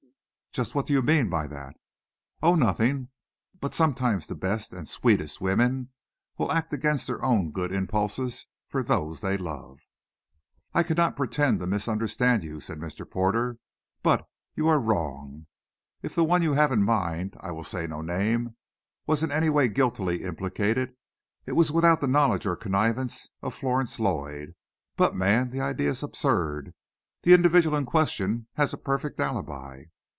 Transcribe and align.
"Just 0.53 0.75
what 0.75 0.85
do 0.85 0.91
you 0.91 1.01
mean 1.01 1.29
by 1.29 1.47
that?" 1.47 1.77
"Oh, 2.43 2.55
nothing. 2.55 3.07
But 3.61 3.73
sometimes 3.73 4.27
the 4.27 4.35
best 4.35 4.73
and 4.73 4.85
sweetest 4.85 5.39
women 5.39 5.91
will 6.37 6.51
act 6.51 6.73
against 6.73 7.07
their 7.07 7.23
own 7.23 7.51
good 7.51 7.71
impulses 7.71 8.47
for 8.67 8.83
those 8.83 9.21
they 9.21 9.37
love." 9.37 9.79
"I 10.73 10.83
cannot 10.83 11.15
pretend 11.15 11.59
to 11.61 11.67
misunderstand 11.67 12.43
you," 12.43 12.59
said 12.59 12.79
Mr. 12.79 13.09
Porter. 13.09 13.59
"But 14.03 14.27
you 14.53 14.67
are 14.67 14.77
wrong. 14.81 15.47
If 16.01 16.15
the 16.15 16.25
one 16.25 16.41
you 16.41 16.51
have 16.51 16.73
in 16.73 16.83
mind 16.83 17.37
I 17.39 17.51
will 17.51 17.63
say 17.63 17.87
no 17.87 18.01
name 18.01 18.57
was 19.07 19.23
in 19.23 19.31
any 19.31 19.47
way 19.49 19.69
guiltily 19.69 20.21
implicated, 20.23 20.97
it 21.45 21.53
was 21.53 21.71
without 21.71 22.01
the 22.01 22.07
knowledge 22.07 22.45
or 22.45 22.57
connivance 22.57 23.29
of 23.41 23.53
Florence 23.55 24.01
Lloyd. 24.01 24.53
But, 24.97 25.15
man, 25.15 25.51
the 25.51 25.61
idea 25.61 25.91
is 25.91 26.03
absurd. 26.03 26.73
The 27.21 27.33
individual 27.33 27.77
in 27.77 27.85
question 27.85 28.47
has 28.55 28.73
a 28.73 28.77
perfect 28.77 29.17
alibi." 29.17 29.85